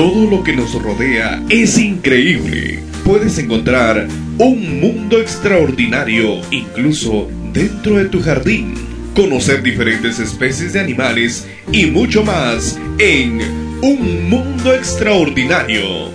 Todo 0.00 0.30
lo 0.30 0.42
que 0.42 0.56
nos 0.56 0.72
rodea 0.82 1.44
es 1.50 1.76
increíble. 1.76 2.78
Puedes 3.04 3.36
encontrar 3.36 4.08
un 4.38 4.80
mundo 4.80 5.20
extraordinario 5.20 6.40
incluso 6.50 7.28
dentro 7.52 7.98
de 7.98 8.06
tu 8.06 8.22
jardín. 8.22 8.72
Conocer 9.14 9.62
diferentes 9.62 10.18
especies 10.18 10.72
de 10.72 10.80
animales 10.80 11.46
y 11.70 11.84
mucho 11.84 12.24
más 12.24 12.80
en 12.98 13.42
Un 13.82 14.30
Mundo 14.30 14.72
Extraordinario. 14.72 16.08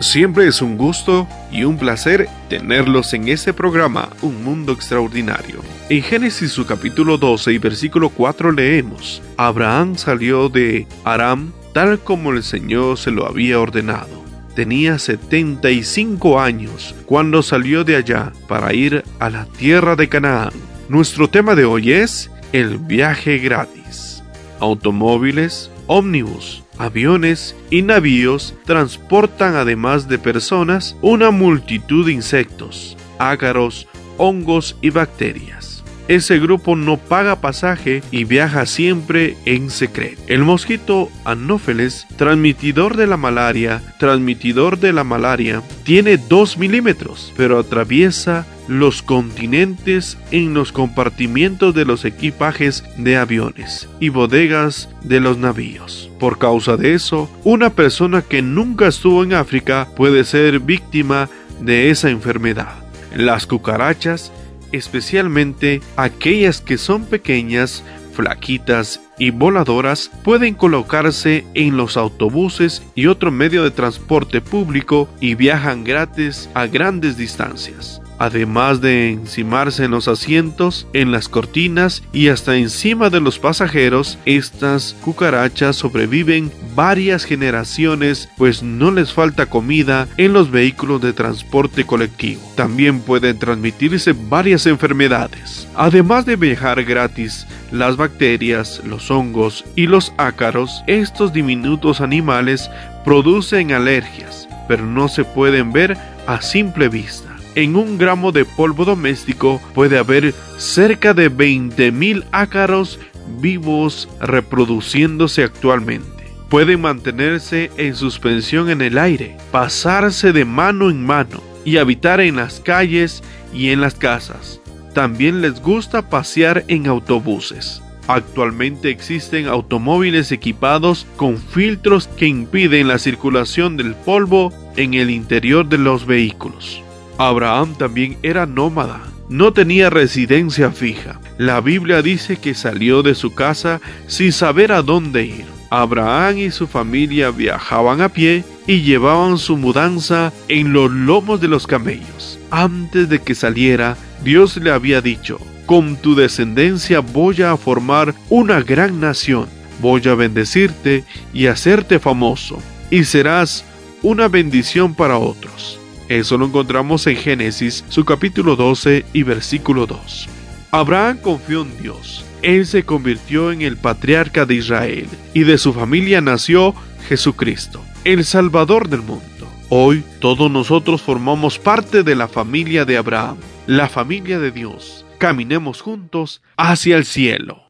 Siempre 0.00 0.48
es 0.48 0.60
un 0.60 0.76
gusto 0.76 1.28
y 1.52 1.64
un 1.64 1.76
placer 1.76 2.28
tenerlos 2.48 3.12
en 3.14 3.28
este 3.28 3.52
programa 3.52 4.10
Un 4.22 4.42
Mundo 4.44 4.72
Extraordinario. 4.72 5.60
En 5.88 6.02
Génesis 6.02 6.52
su 6.52 6.66
capítulo 6.66 7.18
12 7.18 7.52
y 7.52 7.58
versículo 7.58 8.10
4 8.10 8.52
leemos, 8.52 9.22
Abraham 9.36 9.96
salió 9.96 10.48
de 10.48 10.86
Aram 11.04 11.52
tal 11.72 11.98
como 12.00 12.32
el 12.32 12.42
Señor 12.42 12.98
se 12.98 13.10
lo 13.10 13.26
había 13.26 13.60
ordenado. 13.60 14.20
Tenía 14.54 14.98
75 14.98 16.40
años 16.40 16.94
cuando 17.06 17.42
salió 17.42 17.84
de 17.84 17.96
allá 17.96 18.32
para 18.48 18.74
ir 18.74 19.04
a 19.18 19.30
la 19.30 19.46
tierra 19.46 19.96
de 19.96 20.08
Canaán. 20.08 20.52
Nuestro 20.88 21.28
tema 21.28 21.54
de 21.54 21.64
hoy 21.64 21.92
es 21.92 22.30
el 22.52 22.78
viaje 22.78 23.38
gratis. 23.38 24.22
Automóviles, 24.58 25.70
ómnibus, 25.86 26.64
aviones 26.80 27.54
y 27.70 27.82
navíos 27.82 28.54
transportan 28.64 29.54
además 29.54 30.08
de 30.08 30.18
personas 30.18 30.96
una 31.02 31.30
multitud 31.30 32.06
de 32.06 32.12
insectos, 32.12 32.96
ácaros, 33.18 33.86
hongos 34.16 34.76
y 34.80 34.90
bacterias 34.90 35.70
ese 36.10 36.40
grupo 36.40 36.74
no 36.74 36.96
paga 36.96 37.40
pasaje 37.40 38.02
y 38.10 38.24
viaja 38.24 38.66
siempre 38.66 39.36
en 39.44 39.70
secreto. 39.70 40.20
El 40.26 40.42
mosquito 40.42 41.08
Anófeles, 41.24 42.04
transmitidor 42.16 42.96
de 42.96 43.06
la 43.06 43.16
malaria, 43.16 43.80
transmitidor 44.00 44.80
de 44.80 44.92
la 44.92 45.04
malaria, 45.04 45.62
tiene 45.84 46.16
2 46.16 46.58
milímetros, 46.58 47.32
pero 47.36 47.60
atraviesa 47.60 48.44
los 48.70 49.02
continentes 49.02 50.16
en 50.30 50.54
los 50.54 50.70
compartimientos 50.70 51.74
de 51.74 51.84
los 51.84 52.04
equipajes 52.04 52.84
de 52.96 53.16
aviones 53.16 53.88
y 53.98 54.10
bodegas 54.10 54.88
de 55.02 55.18
los 55.18 55.38
navíos. 55.38 56.08
Por 56.20 56.38
causa 56.38 56.76
de 56.76 56.94
eso, 56.94 57.28
una 57.42 57.70
persona 57.70 58.22
que 58.22 58.42
nunca 58.42 58.86
estuvo 58.86 59.24
en 59.24 59.34
África 59.34 59.88
puede 59.96 60.22
ser 60.22 60.60
víctima 60.60 61.28
de 61.60 61.90
esa 61.90 62.10
enfermedad. 62.10 62.74
Las 63.16 63.44
cucarachas 63.46 64.30
especialmente 64.72 65.80
aquellas 65.96 66.60
que 66.60 66.78
son 66.78 67.04
pequeñas, 67.04 67.82
flaquitas 68.12 69.00
y 69.18 69.30
voladoras, 69.30 70.12
pueden 70.22 70.54
colocarse 70.54 71.44
en 71.54 71.76
los 71.76 71.96
autobuses 71.96 72.84
y 72.94 73.06
otro 73.06 73.32
medio 73.32 73.64
de 73.64 73.72
transporte 73.72 74.40
público 74.40 75.08
y 75.20 75.34
viajan 75.34 75.82
gratis 75.82 76.48
a 76.54 76.66
grandes 76.66 77.16
distancias 77.16 78.00
además 78.20 78.82
de 78.82 79.10
encimarse 79.10 79.86
en 79.86 79.90
los 79.90 80.06
asientos, 80.06 80.86
en 80.92 81.10
las 81.10 81.28
cortinas 81.28 82.02
y 82.12 82.28
hasta 82.28 82.56
encima 82.56 83.08
de 83.08 83.18
los 83.18 83.38
pasajeros, 83.38 84.18
estas 84.26 84.94
cucarachas 85.02 85.76
sobreviven 85.76 86.52
varias 86.76 87.24
generaciones 87.24 88.28
pues 88.36 88.62
no 88.62 88.90
les 88.90 89.14
falta 89.14 89.46
comida 89.46 90.06
en 90.18 90.34
los 90.34 90.50
vehículos 90.50 91.00
de 91.00 91.14
transporte 91.14 91.86
colectivo. 91.86 92.42
También 92.56 93.00
pueden 93.00 93.38
transmitirse 93.38 94.12
varias 94.12 94.66
enfermedades. 94.66 95.66
Además 95.74 96.26
de 96.26 96.36
viajar 96.36 96.84
gratis, 96.84 97.46
las 97.72 97.96
bacterias, 97.96 98.82
los 98.84 99.10
hongos 99.10 99.64
y 99.76 99.86
los 99.86 100.12
ácaros, 100.18 100.82
estos 100.86 101.32
diminutos 101.32 102.02
animales 102.02 102.70
producen 103.02 103.72
alergias, 103.72 104.46
pero 104.68 104.84
no 104.84 105.08
se 105.08 105.24
pueden 105.24 105.72
ver 105.72 105.96
a 106.26 106.42
simple 106.42 106.90
vista. 106.90 107.29
En 107.56 107.74
un 107.74 107.98
gramo 107.98 108.30
de 108.30 108.44
polvo 108.44 108.84
doméstico 108.84 109.60
puede 109.74 109.98
haber 109.98 110.34
cerca 110.56 111.14
de 111.14 111.30
20.000 111.30 112.24
ácaros 112.30 113.00
vivos 113.40 114.08
reproduciéndose 114.20 115.42
actualmente. 115.42 116.08
Pueden 116.48 116.80
mantenerse 116.80 117.70
en 117.76 117.96
suspensión 117.96 118.70
en 118.70 118.82
el 118.82 118.98
aire, 118.98 119.36
pasarse 119.50 120.32
de 120.32 120.44
mano 120.44 120.90
en 120.90 121.04
mano 121.04 121.42
y 121.64 121.78
habitar 121.78 122.20
en 122.20 122.36
las 122.36 122.60
calles 122.60 123.22
y 123.52 123.70
en 123.70 123.80
las 123.80 123.94
casas. 123.94 124.60
También 124.94 125.40
les 125.40 125.60
gusta 125.60 126.08
pasear 126.08 126.64
en 126.68 126.86
autobuses. 126.86 127.82
Actualmente 128.06 128.90
existen 128.90 129.46
automóviles 129.46 130.32
equipados 130.32 131.06
con 131.16 131.38
filtros 131.38 132.08
que 132.08 132.26
impiden 132.26 132.88
la 132.88 132.98
circulación 132.98 133.76
del 133.76 133.94
polvo 133.94 134.52
en 134.76 134.94
el 134.94 135.10
interior 135.10 135.68
de 135.68 135.78
los 135.78 136.06
vehículos. 136.06 136.82
Abraham 137.20 137.74
también 137.74 138.16
era 138.22 138.46
nómada, 138.46 139.02
no 139.28 139.52
tenía 139.52 139.90
residencia 139.90 140.70
fija. 140.70 141.20
La 141.36 141.60
Biblia 141.60 142.00
dice 142.00 142.38
que 142.38 142.54
salió 142.54 143.02
de 143.02 143.14
su 143.14 143.34
casa 143.34 143.82
sin 144.06 144.32
saber 144.32 144.72
a 144.72 144.80
dónde 144.80 145.26
ir. 145.26 145.44
Abraham 145.68 146.38
y 146.38 146.50
su 146.50 146.66
familia 146.66 147.30
viajaban 147.30 148.00
a 148.00 148.08
pie 148.08 148.42
y 148.66 148.80
llevaban 148.80 149.36
su 149.36 149.58
mudanza 149.58 150.32
en 150.48 150.72
los 150.72 150.90
lomos 150.90 151.42
de 151.42 151.48
los 151.48 151.66
camellos. 151.66 152.38
Antes 152.50 153.10
de 153.10 153.20
que 153.20 153.34
saliera, 153.34 153.98
Dios 154.24 154.56
le 154.56 154.70
había 154.70 155.02
dicho, 155.02 155.38
con 155.66 155.96
tu 155.96 156.14
descendencia 156.14 157.00
voy 157.00 157.42
a 157.42 157.54
formar 157.58 158.14
una 158.30 158.62
gran 158.62 158.98
nación, 158.98 159.46
voy 159.82 160.08
a 160.08 160.14
bendecirte 160.14 161.04
y 161.34 161.48
hacerte 161.48 161.98
famoso, 161.98 162.62
y 162.90 163.04
serás 163.04 163.66
una 164.00 164.28
bendición 164.28 164.94
para 164.94 165.18
otros. 165.18 165.79
Eso 166.10 166.36
lo 166.36 166.46
encontramos 166.46 167.06
en 167.06 167.14
Génesis, 167.14 167.84
su 167.88 168.04
capítulo 168.04 168.56
12 168.56 169.06
y 169.12 169.22
versículo 169.22 169.86
2. 169.86 170.28
Abraham 170.72 171.18
confió 171.18 171.62
en 171.62 171.80
Dios. 171.80 172.24
Él 172.42 172.66
se 172.66 172.82
convirtió 172.82 173.52
en 173.52 173.62
el 173.62 173.76
patriarca 173.76 174.44
de 174.44 174.56
Israel 174.56 175.06
y 175.34 175.44
de 175.44 175.56
su 175.56 175.72
familia 175.72 176.20
nació 176.20 176.74
Jesucristo, 177.08 177.80
el 178.02 178.24
Salvador 178.24 178.88
del 178.88 179.02
mundo. 179.02 179.22
Hoy 179.68 180.02
todos 180.18 180.50
nosotros 180.50 181.00
formamos 181.00 181.60
parte 181.60 182.02
de 182.02 182.16
la 182.16 182.26
familia 182.26 182.84
de 182.84 182.96
Abraham, 182.96 183.36
la 183.68 183.88
familia 183.88 184.40
de 184.40 184.50
Dios. 184.50 185.06
Caminemos 185.18 185.80
juntos 185.80 186.42
hacia 186.56 186.96
el 186.96 187.04
cielo. 187.04 187.69